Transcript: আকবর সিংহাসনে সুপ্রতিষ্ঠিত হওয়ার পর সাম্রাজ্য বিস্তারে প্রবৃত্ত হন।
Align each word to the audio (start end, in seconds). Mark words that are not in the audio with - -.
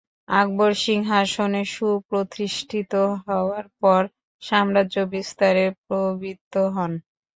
আকবর 0.31 0.71
সিংহাসনে 0.83 1.61
সুপ্রতিষ্ঠিত 1.73 2.93
হওয়ার 3.25 3.65
পর 3.81 4.01
সাম্রাজ্য 4.41 4.95
বিস্তারে 5.13 5.65
প্রবৃত্ত 5.83 6.53
হন। 6.75 6.91